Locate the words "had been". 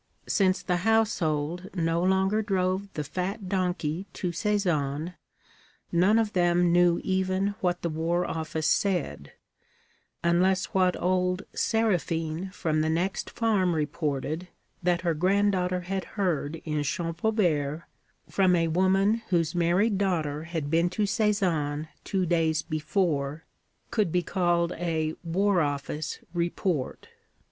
20.45-20.89